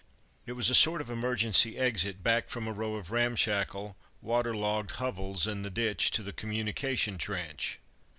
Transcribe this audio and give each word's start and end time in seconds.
It 0.47 0.53
was 0.53 0.67
a 0.71 0.73
sort 0.73 0.99
of 0.99 1.11
emergency 1.11 1.77
exit 1.77 2.23
back 2.23 2.49
from 2.49 2.67
a 2.67 2.71
row 2.73 2.95
of 2.95 3.11
ramshackle, 3.11 3.95
water 4.19 4.55
logged 4.57 4.95
hovels 4.97 5.45
in 5.45 5.61
the 5.61 5.69
ditch 5.69 6.09
to 6.13 6.23
the 6.23 6.33
communication 6.33 7.19
trench. 7.19 7.77